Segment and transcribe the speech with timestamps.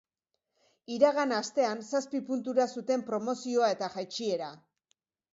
[0.93, 4.49] Iragan astean zazpi puntura zuten promozioa eta jaitsiera.